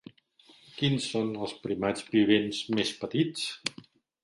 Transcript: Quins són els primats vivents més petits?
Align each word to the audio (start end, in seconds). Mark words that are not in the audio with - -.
Quins 0.77 1.09
són 1.11 1.29
els 1.43 1.53
primats 1.67 2.07
vivents 2.17 2.65
més 2.79 2.95
petits? 3.05 3.49